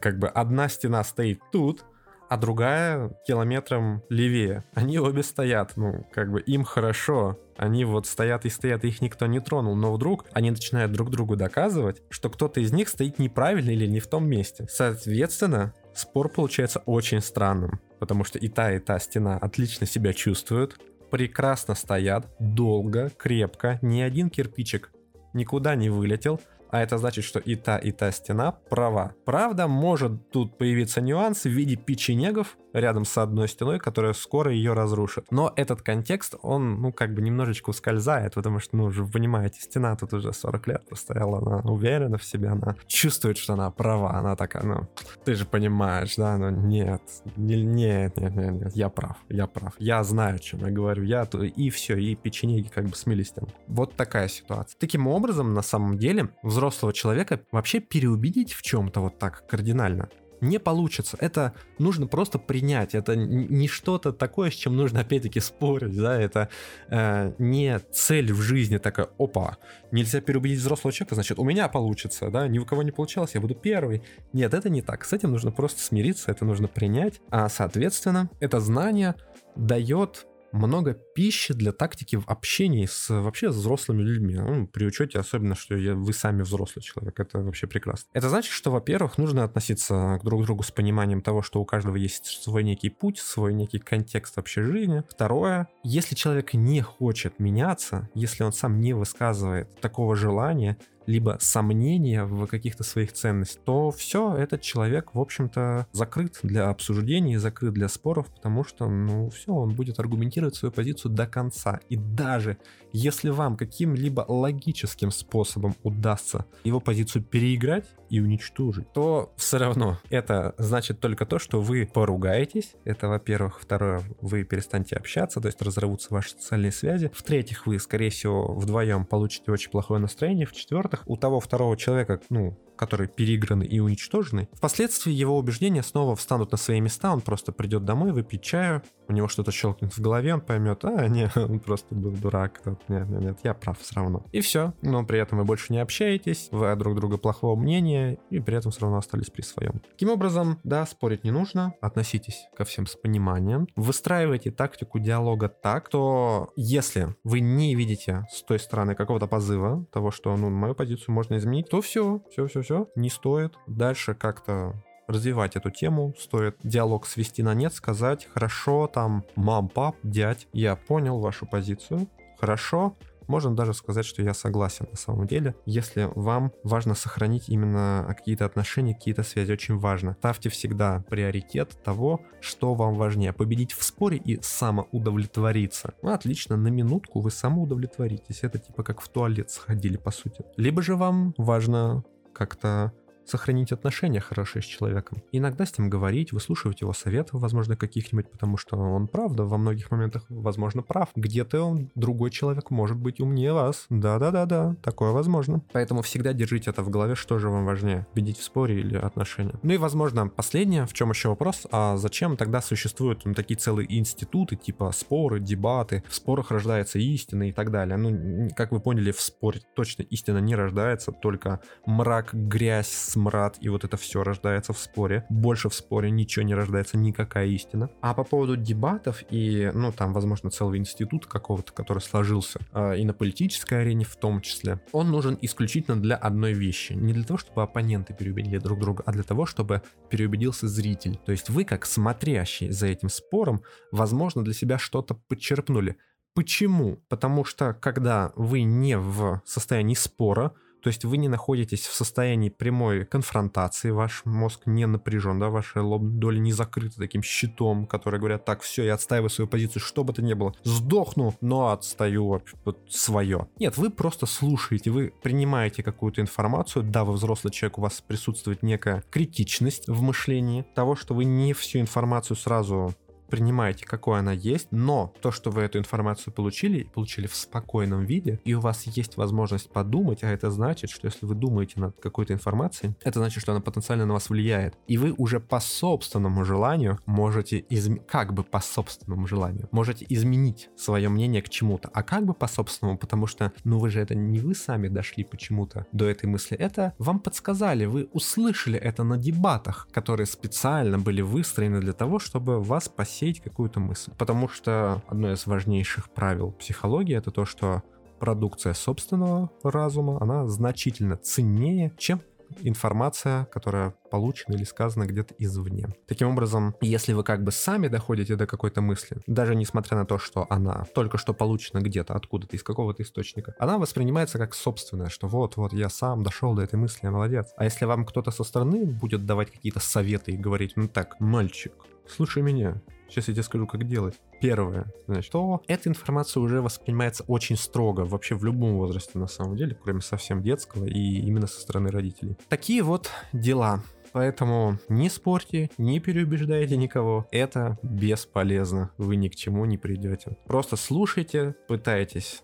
Как 0.00 0.18
бы 0.18 0.28
одна 0.28 0.68
стена 0.68 1.04
стоит 1.04 1.40
тут, 1.52 1.84
а 2.28 2.36
другая 2.36 3.16
километром 3.26 4.02
левее. 4.08 4.64
Они 4.74 4.98
обе 4.98 5.22
стоят, 5.22 5.76
ну, 5.76 6.06
как 6.12 6.32
бы 6.32 6.40
им 6.40 6.64
хорошо. 6.64 7.38
Они 7.56 7.84
вот 7.84 8.06
стоят 8.06 8.44
и 8.44 8.50
стоят, 8.50 8.84
и 8.84 8.88
их 8.88 9.00
никто 9.00 9.26
не 9.26 9.40
тронул, 9.40 9.76
но 9.76 9.92
вдруг 9.92 10.24
они 10.32 10.50
начинают 10.50 10.92
друг 10.92 11.10
другу 11.10 11.36
доказывать, 11.36 12.02
что 12.10 12.30
кто-то 12.30 12.60
из 12.60 12.72
них 12.72 12.88
стоит 12.88 13.18
неправильно 13.18 13.70
или 13.70 13.86
не 13.86 14.00
в 14.00 14.08
том 14.08 14.26
месте. 14.26 14.66
Соответственно, 14.68 15.74
спор 15.94 16.28
получается 16.28 16.82
очень 16.86 17.20
странным, 17.20 17.78
потому 18.00 18.24
что 18.24 18.38
и 18.38 18.48
та, 18.48 18.72
и 18.72 18.80
та 18.80 18.98
стена 18.98 19.36
отлично 19.38 19.86
себя 19.86 20.12
чувствуют, 20.12 20.80
прекрасно 21.10 21.76
стоят, 21.76 22.26
долго, 22.40 23.10
крепко, 23.16 23.78
ни 23.82 24.00
один 24.00 24.30
кирпичик 24.30 24.90
никуда 25.34 25.74
не 25.74 25.90
вылетел, 25.90 26.40
а 26.74 26.82
это 26.82 26.98
значит, 26.98 27.24
что 27.24 27.38
и 27.38 27.54
та, 27.54 27.78
и 27.78 27.92
та 27.92 28.10
стена 28.10 28.50
права. 28.50 29.14
Правда, 29.24 29.68
может 29.68 30.30
тут 30.30 30.58
появиться 30.58 31.00
нюанс 31.00 31.44
в 31.44 31.48
виде 31.48 31.76
печенегов, 31.76 32.56
рядом 32.74 33.04
с 33.04 33.16
одной 33.16 33.48
стеной, 33.48 33.78
которая 33.78 34.12
скоро 34.12 34.52
ее 34.52 34.74
разрушит. 34.74 35.26
Но 35.30 35.52
этот 35.56 35.80
контекст, 35.82 36.34
он, 36.42 36.82
ну, 36.82 36.92
как 36.92 37.14
бы 37.14 37.22
немножечко 37.22 37.70
ускользает, 37.70 38.34
потому 38.34 38.58
что, 38.58 38.76
ну, 38.76 38.90
вы 38.90 39.06
понимаете, 39.06 39.60
стена 39.60 39.96
тут 39.96 40.12
уже 40.12 40.32
40 40.32 40.66
лет 40.66 40.88
постояла, 40.88 41.38
она 41.38 41.70
уверена 41.70 42.18
в 42.18 42.24
себе, 42.24 42.48
она 42.48 42.76
чувствует, 42.86 43.38
что 43.38 43.52
она 43.52 43.70
права, 43.70 44.14
она 44.14 44.36
такая, 44.36 44.64
ну, 44.64 44.88
ты 45.24 45.34
же 45.34 45.46
понимаешь, 45.46 46.16
да, 46.16 46.36
ну, 46.36 46.50
нет, 46.50 47.02
нет, 47.36 48.16
нет, 48.16 48.36
нет, 48.36 48.52
нет, 48.52 48.76
я 48.76 48.88
прав, 48.88 49.16
я 49.28 49.46
прав, 49.46 49.74
я 49.78 50.02
знаю, 50.02 50.36
о 50.36 50.38
чем 50.40 50.60
я 50.66 50.72
говорю, 50.72 51.04
я, 51.04 51.22
и 51.22 51.70
все, 51.70 51.96
и 51.96 52.16
печенеги 52.16 52.68
как 52.68 52.86
бы 52.86 52.96
смелись 52.96 53.30
там. 53.30 53.46
Вот 53.68 53.94
такая 53.94 54.28
ситуация. 54.28 54.76
Таким 54.80 55.06
образом, 55.06 55.54
на 55.54 55.62
самом 55.62 55.96
деле, 55.96 56.30
взрослого 56.64 56.92
человека 56.92 57.40
вообще 57.52 57.80
переубедить 57.80 58.52
в 58.52 58.62
чем-то 58.62 59.00
вот 59.00 59.18
так 59.18 59.46
кардинально 59.46 60.08
не 60.40 60.58
получится. 60.58 61.16
Это 61.20 61.54
нужно 61.78 62.06
просто 62.06 62.38
принять. 62.38 62.94
Это 62.94 63.16
не 63.16 63.68
что-то 63.68 64.12
такое, 64.12 64.50
с 64.50 64.54
чем 64.54 64.76
нужно 64.76 65.00
опять-таки 65.00 65.40
спорить. 65.40 65.96
Да? 65.96 66.20
Это 66.20 66.48
э, 66.88 67.32
не 67.38 67.78
цель 67.92 68.32
в 68.32 68.40
жизни 68.40 68.78
такая, 68.78 69.08
опа, 69.18 69.56
нельзя 69.90 70.20
переубедить 70.20 70.60
взрослого 70.60 70.92
человека, 70.92 71.14
значит, 71.14 71.38
у 71.38 71.44
меня 71.44 71.68
получится, 71.68 72.30
да, 72.30 72.46
ни 72.48 72.58
у 72.58 72.66
кого 72.66 72.82
не 72.82 72.90
получалось, 72.90 73.34
я 73.34 73.40
буду 73.40 73.54
первый. 73.54 74.02
Нет, 74.32 74.54
это 74.54 74.68
не 74.68 74.82
так. 74.82 75.04
С 75.04 75.12
этим 75.12 75.30
нужно 75.30 75.50
просто 75.50 75.80
смириться, 75.80 76.30
это 76.30 76.44
нужно 76.44 76.68
принять. 76.68 77.20
А, 77.30 77.48
соответственно, 77.48 78.28
это 78.40 78.60
знание 78.60 79.14
дает 79.56 80.26
много 80.54 80.94
пищи 80.94 81.52
для 81.52 81.72
тактики 81.72 82.16
в 82.16 82.24
общении 82.28 82.86
с 82.86 83.08
вообще 83.10 83.48
взрослыми 83.48 84.02
людьми. 84.02 84.36
Ну, 84.36 84.66
при 84.66 84.86
учете 84.86 85.18
особенно, 85.18 85.54
что 85.54 85.76
я, 85.76 85.94
вы 85.94 86.12
сами 86.12 86.42
взрослый 86.42 86.82
человек. 86.82 87.18
Это 87.18 87.40
вообще 87.40 87.66
прекрасно. 87.66 88.08
Это 88.12 88.28
значит, 88.28 88.52
что, 88.52 88.70
во-первых, 88.70 89.18
нужно 89.18 89.44
относиться 89.44 90.18
к 90.20 90.24
друг 90.24 90.44
другу 90.44 90.62
с 90.62 90.70
пониманием 90.70 91.20
того, 91.20 91.42
что 91.42 91.60
у 91.60 91.64
каждого 91.64 91.96
есть 91.96 92.26
свой 92.42 92.62
некий 92.62 92.88
путь, 92.88 93.18
свой 93.18 93.52
некий 93.52 93.78
контекст 93.78 94.36
вообще 94.36 94.62
жизни. 94.62 95.02
Второе, 95.08 95.68
если 95.82 96.14
человек 96.14 96.54
не 96.54 96.80
хочет 96.80 97.38
меняться, 97.38 98.08
если 98.14 98.44
он 98.44 98.52
сам 98.52 98.80
не 98.80 98.92
высказывает 98.92 99.80
такого 99.80 100.14
желания, 100.14 100.78
либо 101.06 101.38
сомнения 101.40 102.24
в 102.24 102.46
каких-то 102.46 102.84
своих 102.84 103.12
ценностях, 103.12 103.62
то 103.64 103.90
все, 103.90 104.34
этот 104.36 104.62
человек, 104.62 105.14
в 105.14 105.20
общем-то, 105.20 105.86
закрыт 105.92 106.38
для 106.42 106.68
обсуждений, 106.68 107.36
закрыт 107.36 107.74
для 107.74 107.88
споров, 107.88 108.26
потому 108.26 108.64
что, 108.64 108.88
ну, 108.88 109.30
все, 109.30 109.52
он 109.52 109.74
будет 109.74 109.98
аргументировать 109.98 110.54
свою 110.54 110.72
позицию 110.72 111.12
до 111.12 111.26
конца. 111.26 111.80
И 111.88 111.96
даже 111.96 112.58
если 112.92 113.30
вам 113.30 113.56
каким-либо 113.56 114.24
логическим 114.28 115.10
способом 115.10 115.74
удастся 115.82 116.46
его 116.64 116.80
позицию 116.80 117.22
переиграть, 117.22 117.86
и 118.14 118.20
уничтожить, 118.20 118.92
то 118.92 119.32
все 119.36 119.58
равно 119.58 119.98
это 120.08 120.54
значит 120.56 121.00
только 121.00 121.26
то, 121.26 121.40
что 121.40 121.60
вы 121.60 121.84
поругаетесь. 121.92 122.74
Это, 122.84 123.08
во-первых. 123.08 123.58
Второе, 123.60 124.02
вы 124.20 124.44
перестанете 124.44 124.94
общаться, 124.94 125.40
то 125.40 125.48
есть 125.48 125.60
разорвутся 125.60 126.14
ваши 126.14 126.30
социальные 126.30 126.70
связи. 126.70 127.10
В-третьих, 127.12 127.66
вы, 127.66 127.80
скорее 127.80 128.10
всего, 128.10 128.54
вдвоем 128.54 129.04
получите 129.04 129.50
очень 129.50 129.70
плохое 129.70 130.00
настроение. 130.00 130.46
В-четвертых, 130.46 130.93
у 131.06 131.16
того 131.16 131.40
второго 131.40 131.76
человека, 131.76 132.20
ну, 132.30 132.58
которые 132.76 133.08
переиграны 133.08 133.64
и 133.64 133.80
уничтожены, 133.80 134.48
впоследствии 134.52 135.12
его 135.12 135.38
убеждения 135.38 135.82
снова 135.82 136.16
встанут 136.16 136.52
на 136.52 136.58
свои 136.58 136.80
места, 136.80 137.12
он 137.12 137.20
просто 137.20 137.52
придет 137.52 137.84
домой, 137.84 138.12
выпьет 138.12 138.42
чаю, 138.42 138.82
у 139.08 139.12
него 139.12 139.28
что-то 139.28 139.52
щелкнет 139.52 139.92
в 139.92 140.00
голове, 140.00 140.34
он 140.34 140.40
поймет, 140.40 140.84
а, 140.84 141.08
нет, 141.08 141.32
он 141.36 141.60
просто 141.60 141.94
был 141.94 142.10
дурак, 142.10 142.60
нет, 142.88 143.08
нет, 143.08 143.20
нет, 143.20 143.38
я 143.42 143.54
прав 143.54 143.78
все 143.78 143.96
равно. 143.96 144.24
И 144.32 144.40
все, 144.40 144.74
но 144.82 145.04
при 145.04 145.18
этом 145.18 145.38
вы 145.38 145.44
больше 145.44 145.72
не 145.72 145.78
общаетесь, 145.78 146.48
вы 146.50 146.74
друг 146.76 146.96
друга 146.96 147.18
плохого 147.18 147.56
мнения, 147.56 148.18
и 148.30 148.40
при 148.40 148.56
этом 148.56 148.70
все 148.72 148.82
равно 148.82 148.98
остались 148.98 149.30
при 149.30 149.42
своем. 149.42 149.80
Таким 149.90 150.10
образом, 150.10 150.58
да, 150.64 150.84
спорить 150.86 151.24
не 151.24 151.30
нужно, 151.30 151.74
относитесь 151.80 152.46
ко 152.56 152.64
всем 152.64 152.86
с 152.86 152.94
пониманием, 152.94 153.66
выстраивайте 153.76 154.50
тактику 154.50 154.98
диалога 154.98 155.48
так, 155.48 155.88
что 155.94 156.50
если 156.56 157.14
вы 157.22 157.38
не 157.38 157.76
видите 157.76 158.26
с 158.30 158.42
той 158.42 158.58
стороны 158.58 158.96
какого-то 158.96 159.28
позыва, 159.28 159.86
того, 159.92 160.10
что, 160.10 160.36
ну, 160.36 160.50
мою 160.50 160.74
позицию 160.74 161.14
можно 161.14 161.36
изменить, 161.36 161.68
то 161.68 161.80
все, 161.80 162.20
все, 162.32 162.48
все, 162.48 162.62
все, 162.62 162.88
не 162.96 163.10
стоит 163.10 163.54
дальше 163.68 164.14
как-то 164.14 164.82
развивать 165.06 165.56
эту 165.56 165.70
тему, 165.70 166.14
стоит 166.18 166.56
диалог 166.62 167.06
свести 167.06 167.42
на 167.42 167.54
нет, 167.54 167.72
сказать, 167.72 168.28
хорошо, 168.32 168.86
там, 168.86 169.24
мам, 169.36 169.68
пап, 169.68 169.96
дядь, 170.02 170.48
я 170.52 170.76
понял 170.76 171.18
вашу 171.18 171.46
позицию, 171.46 172.08
хорошо, 172.38 172.96
можно 173.26 173.54
даже 173.54 173.74
сказать, 173.74 174.04
что 174.04 174.22
я 174.22 174.34
согласен 174.34 174.86
на 174.90 174.96
самом 174.96 175.26
деле. 175.26 175.54
Если 175.66 176.10
вам 176.14 176.52
важно 176.62 176.94
сохранить 176.94 177.48
именно 177.48 178.04
какие-то 178.08 178.44
отношения, 178.44 178.94
какие-то 178.94 179.22
связи, 179.22 179.52
очень 179.52 179.78
важно. 179.78 180.16
Ставьте 180.18 180.50
всегда 180.50 181.04
приоритет 181.08 181.82
того, 181.82 182.20
что 182.40 182.74
вам 182.74 182.94
важнее. 182.94 183.32
Победить 183.32 183.72
в 183.72 183.82
споре 183.82 184.18
и 184.18 184.40
самоудовлетвориться. 184.42 185.94
Ну, 186.02 186.10
отлично, 186.12 186.56
на 186.56 186.68
минутку 186.68 187.20
вы 187.20 187.30
самоудовлетворитесь. 187.30 188.40
Это 188.42 188.58
типа 188.58 188.82
как 188.82 189.00
в 189.00 189.08
туалет 189.08 189.50
сходили, 189.50 189.96
по 189.96 190.10
сути. 190.10 190.44
Либо 190.56 190.82
же 190.82 190.96
вам 190.96 191.34
важно 191.38 192.04
как-то 192.32 192.92
сохранить 193.26 193.72
отношения 193.72 194.20
хорошие 194.20 194.62
с 194.62 194.66
человеком. 194.66 195.22
Иногда 195.32 195.66
с 195.66 195.78
ним 195.78 195.90
говорить, 195.90 196.32
выслушивать 196.32 196.80
его 196.80 196.92
советов, 196.92 197.40
возможно, 197.40 197.76
каких-нибудь, 197.76 198.30
потому 198.30 198.56
что 198.56 198.76
он, 198.76 199.08
правда, 199.08 199.44
во 199.44 199.58
многих 199.58 199.90
моментах, 199.90 200.24
возможно, 200.28 200.82
прав. 200.82 201.08
Где-то 201.16 201.62
он, 201.62 201.90
другой 201.94 202.30
человек, 202.30 202.70
может 202.70 202.96
быть 202.96 203.20
умнее 203.20 203.52
вас. 203.52 203.86
Да-да-да-да, 203.90 204.76
такое 204.82 205.12
возможно. 205.12 205.62
Поэтому 205.72 206.02
всегда 206.02 206.32
держите 206.32 206.70
это 206.70 206.82
в 206.82 206.90
голове, 206.90 207.14
что 207.14 207.38
же 207.38 207.48
вам 207.48 207.64
важнее, 207.64 208.06
победить 208.12 208.38
в 208.38 208.44
споре 208.44 208.80
или 208.80 208.96
отношения. 208.96 209.54
Ну 209.62 209.72
и, 209.72 209.76
возможно, 209.76 210.28
последнее, 210.28 210.86
в 210.86 210.92
чем 210.92 211.10
еще 211.10 211.28
вопрос, 211.28 211.66
а 211.70 211.96
зачем 211.96 212.36
тогда 212.36 212.60
существуют 212.60 213.24
ну, 213.24 213.34
такие 213.34 213.56
целые 213.56 213.98
институты, 213.98 214.56
типа 214.56 214.92
споры, 214.92 215.40
дебаты, 215.40 216.02
в 216.08 216.14
спорах 216.14 216.50
рождается 216.50 216.98
истина 216.98 217.48
и 217.48 217.52
так 217.52 217.70
далее. 217.70 217.96
Ну, 217.96 218.48
как 218.54 218.72
вы 218.72 218.80
поняли, 218.80 219.12
в 219.12 219.20
споре 219.20 219.60
точно 219.74 220.02
истина 220.02 220.38
не 220.38 220.54
рождается, 220.54 221.12
только 221.12 221.60
мрак, 221.86 222.34
грязь, 222.34 223.13
смрад, 223.14 223.56
и 223.60 223.68
вот 223.68 223.84
это 223.84 223.96
все 223.96 224.24
рождается 224.24 224.72
в 224.72 224.78
споре. 224.78 225.24
Больше 225.30 225.68
в 225.68 225.74
споре 225.74 226.10
ничего 226.10 226.44
не 226.44 226.54
рождается, 226.54 226.96
никакая 226.98 227.46
истина. 227.46 227.88
А 228.00 228.12
по 228.12 228.24
поводу 228.24 228.56
дебатов 228.56 229.22
и, 229.30 229.70
ну, 229.72 229.92
там, 229.92 230.12
возможно, 230.12 230.50
целый 230.50 230.78
институт 230.78 231.26
какого-то, 231.26 231.72
который 231.72 232.00
сложился, 232.00 232.60
э, 232.72 232.98
и 232.98 233.04
на 233.04 233.12
политической 233.12 233.82
арене 233.82 234.04
в 234.04 234.16
том 234.16 234.40
числе, 234.40 234.80
он 234.92 235.10
нужен 235.10 235.38
исключительно 235.40 235.96
для 235.96 236.16
одной 236.16 236.52
вещи. 236.52 236.92
Не 236.92 237.12
для 237.12 237.24
того, 237.24 237.38
чтобы 237.38 237.62
оппоненты 237.62 238.14
переубедили 238.14 238.58
друг 238.58 238.80
друга, 238.80 239.04
а 239.06 239.12
для 239.12 239.22
того, 239.22 239.46
чтобы 239.46 239.82
переубедился 240.10 240.66
зритель. 240.66 241.16
То 241.24 241.32
есть 241.32 241.50
вы, 241.50 241.64
как 241.64 241.86
смотрящий 241.86 242.70
за 242.70 242.86
этим 242.88 243.08
спором, 243.08 243.62
возможно, 243.92 244.42
для 244.42 244.54
себя 244.54 244.78
что-то 244.78 245.14
подчерпнули. 245.14 245.96
Почему? 246.34 246.98
Потому 247.08 247.44
что 247.44 247.74
когда 247.74 248.32
вы 248.34 248.62
не 248.62 248.98
в 248.98 249.40
состоянии 249.44 249.94
спора, 249.94 250.52
то 250.84 250.88
есть 250.88 251.06
вы 251.06 251.16
не 251.16 251.28
находитесь 251.28 251.86
в 251.86 251.94
состоянии 251.94 252.50
прямой 252.50 253.06
конфронтации, 253.06 253.88
ваш 253.88 254.20
мозг 254.26 254.60
не 254.66 254.86
напряжен, 254.86 255.40
да, 255.40 255.48
ваша 255.48 255.82
лобная 255.82 256.20
доля 256.20 256.38
не 256.38 256.52
закрыта 256.52 256.98
таким 256.98 257.22
щитом, 257.22 257.86
который 257.86 258.20
говорят, 258.20 258.44
так, 258.44 258.60
все, 258.60 258.84
я 258.84 258.92
отстаиваю 258.92 259.30
свою 259.30 259.48
позицию, 259.48 259.80
что 259.80 260.04
бы 260.04 260.12
то 260.12 260.20
ни 260.20 260.34
было, 260.34 260.54
сдохну, 260.62 261.34
но 261.40 261.70
отстаю 261.70 262.42
вот, 262.66 262.78
свое. 262.90 263.48
Нет, 263.58 263.78
вы 263.78 263.88
просто 263.88 264.26
слушаете, 264.26 264.90
вы 264.90 265.14
принимаете 265.22 265.82
какую-то 265.82 266.20
информацию, 266.20 266.82
да, 266.82 267.04
вы 267.04 267.14
взрослый 267.14 267.50
человек, 267.50 267.78
у 267.78 267.82
вас 267.82 268.02
присутствует 268.06 268.62
некая 268.62 269.02
критичность 269.10 269.88
в 269.88 270.02
мышлении 270.02 270.66
того, 270.74 270.96
что 270.96 271.14
вы 271.14 271.24
не 271.24 271.54
всю 271.54 271.80
информацию 271.80 272.36
сразу 272.36 272.94
принимаете, 273.34 273.84
какой 273.84 274.20
она 274.20 274.30
есть, 274.30 274.68
но 274.70 275.12
то, 275.20 275.32
что 275.32 275.50
вы 275.50 275.62
эту 275.62 275.78
информацию 275.78 276.32
получили, 276.32 276.84
получили 276.84 277.26
в 277.26 277.34
спокойном 277.34 278.04
виде, 278.04 278.38
и 278.44 278.54
у 278.54 278.60
вас 278.60 278.84
есть 278.84 279.16
возможность 279.16 279.70
подумать, 279.70 280.22
а 280.22 280.28
это 280.28 280.52
значит, 280.52 280.90
что 280.90 281.08
если 281.08 281.26
вы 281.26 281.34
думаете 281.34 281.80
над 281.80 281.98
какой-то 281.98 282.32
информацией, 282.32 282.94
это 283.02 283.18
значит, 283.18 283.42
что 283.42 283.50
она 283.50 283.60
потенциально 283.60 284.06
на 284.06 284.12
вас 284.12 284.30
влияет. 284.30 284.78
И 284.86 284.98
вы 284.98 285.12
уже 285.18 285.40
по 285.40 285.58
собственному 285.58 286.44
желанию 286.44 287.00
можете, 287.06 287.64
изм... 287.70 287.96
как 288.06 288.32
бы 288.34 288.44
по 288.44 288.60
собственному 288.60 289.26
желанию, 289.26 289.68
можете 289.72 290.06
изменить 290.08 290.70
свое 290.76 291.08
мнение 291.08 291.42
к 291.42 291.48
чему-то. 291.48 291.90
А 291.92 292.04
как 292.04 292.24
бы 292.24 292.34
по 292.34 292.46
собственному, 292.46 292.98
потому 292.98 293.26
что, 293.26 293.52
ну 293.64 293.80
вы 293.80 293.90
же 293.90 294.00
это 294.00 294.14
не 294.14 294.38
вы 294.38 294.54
сами 294.54 294.86
дошли 294.86 295.24
почему-то 295.24 295.86
до 295.90 296.06
этой 296.06 296.26
мысли, 296.26 296.56
это 296.56 296.94
вам 296.98 297.18
подсказали, 297.18 297.84
вы 297.84 298.08
услышали 298.12 298.78
это 298.78 299.02
на 299.02 299.16
дебатах, 299.16 299.88
которые 299.90 300.26
специально 300.26 301.00
были 301.00 301.20
выстроены 301.20 301.80
для 301.80 301.94
того, 301.94 302.20
чтобы 302.20 302.62
вас 302.62 302.88
посеять 302.88 303.23
сеять 303.24 303.40
какую-то 303.40 303.80
мысль. 303.80 304.12
Потому 304.18 304.48
что 304.48 305.02
одно 305.08 305.32
из 305.32 305.46
важнейших 305.46 306.10
правил 306.10 306.52
психологии 306.52 307.16
это 307.16 307.30
то, 307.30 307.44
что 307.44 307.82
продукция 308.20 308.74
собственного 308.74 309.50
разума, 309.62 310.18
она 310.20 310.46
значительно 310.46 311.16
ценнее, 311.16 311.92
чем 311.98 312.20
информация, 312.60 313.46
которая 313.46 313.94
получена 314.10 314.54
или 314.54 314.64
сказана 314.64 315.06
где-то 315.06 315.34
извне. 315.38 315.88
Таким 316.06 316.28
образом, 316.28 316.74
если 316.82 317.14
вы 317.14 317.24
как 317.24 317.42
бы 317.42 317.50
сами 317.50 317.88
доходите 317.88 318.36
до 318.36 318.46
какой-то 318.46 318.82
мысли, 318.82 319.16
даже 319.26 319.56
несмотря 319.56 319.96
на 319.96 320.04
то, 320.04 320.18
что 320.18 320.46
она 320.50 320.84
только 320.94 321.18
что 321.18 321.32
получена 321.32 321.80
где-то, 321.80 322.14
откуда-то, 322.14 322.54
из 322.54 322.62
какого-то 322.62 323.02
источника, 323.02 323.54
она 323.58 323.78
воспринимается 323.78 324.38
как 324.38 324.54
собственная, 324.54 325.08
что 325.08 325.26
вот-вот 325.26 325.72
я 325.72 325.88
сам 325.88 326.22
дошел 326.22 326.54
до 326.54 326.62
этой 326.62 326.76
мысли, 326.76 327.00
я 327.02 327.10
молодец. 327.10 327.52
А 327.56 327.64
если 327.64 327.86
вам 327.86 328.04
кто-то 328.04 328.30
со 328.30 328.44
стороны 328.44 328.84
будет 328.84 329.24
давать 329.24 329.50
какие-то 329.50 329.80
советы 329.80 330.32
и 330.32 330.36
говорить, 330.36 330.74
ну 330.76 330.86
так, 330.86 331.18
мальчик, 331.20 331.72
слушай 332.06 332.42
меня. 332.42 332.80
Сейчас 333.08 333.28
я 333.28 333.34
тебе 333.34 333.42
скажу, 333.42 333.66
как 333.66 333.86
делать. 333.86 334.20
Первое, 334.40 334.92
значит, 335.06 335.32
то 335.32 335.62
эта 335.66 335.88
информация 335.88 336.40
уже 336.40 336.60
воспринимается 336.60 337.24
очень 337.26 337.56
строго, 337.56 338.02
вообще 338.02 338.34
в 338.34 338.44
любом 338.44 338.76
возрасте 338.76 339.18
на 339.18 339.26
самом 339.26 339.56
деле, 339.56 339.76
кроме 339.80 340.00
совсем 340.00 340.42
детского 340.42 340.84
и 340.84 341.18
именно 341.18 341.46
со 341.46 341.60
стороны 341.60 341.90
родителей. 341.90 342.36
Такие 342.48 342.82
вот 342.82 343.10
дела. 343.32 343.82
Поэтому 344.12 344.78
не 344.88 345.08
спорьте, 345.08 345.70
не 345.76 345.98
переубеждайте 345.98 346.76
никого. 346.76 347.26
Это 347.32 347.78
бесполезно. 347.82 348.92
Вы 348.96 349.16
ни 349.16 349.28
к 349.28 349.34
чему 349.34 349.64
не 349.64 349.76
придете. 349.76 350.36
Просто 350.46 350.76
слушайте, 350.76 351.56
пытайтесь 351.66 352.40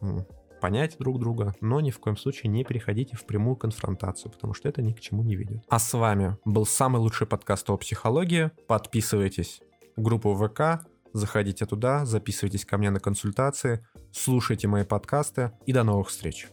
понять 0.61 0.97
друг 0.99 1.21
друга, 1.21 1.55
но 1.61 1.81
ни 1.81 1.91
в 1.91 2.01
коем 2.01 2.17
случае 2.17 2.51
не 2.51 2.65
переходите 2.65 3.17
в 3.17 3.25
прямую 3.25 3.57
конфронтацию, 3.57 4.31
потому 4.33 4.53
что 4.53 4.69
это 4.69 4.83
ни 4.83 4.93
к 4.93 5.01
чему 5.01 5.23
не 5.23 5.37
ведет. 5.37 5.65
А 5.69 5.79
с 5.79 5.95
вами 5.95 6.37
был 6.45 6.67
самый 6.67 6.99
лучший 6.99 7.27
подкаст 7.27 7.71
о 7.71 7.77
психологии. 7.77 8.51
Подписывайтесь 8.67 9.61
группу 10.01 10.35
ВК, 10.35 10.87
заходите 11.13 11.67
туда, 11.67 12.05
записывайтесь 12.05 12.65
ко 12.65 12.79
мне 12.79 12.91
на 12.91 13.01
консультации, 13.01 13.87
слушайте 14.13 14.69
мои 14.69 14.85
подкасты 14.85 15.53
и 15.67 15.73
до 15.73 15.83
новых 15.83 16.09
встреч. 16.09 16.49